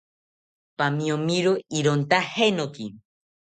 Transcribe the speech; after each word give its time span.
¡Pamiomiro 0.77 1.53
ironta 1.81 2.17
jenoki! 2.33 2.87